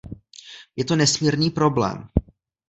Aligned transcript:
Je 0.75 0.85
to 0.85 0.95
nesmírný 0.95 1.49
problém. 1.49 2.07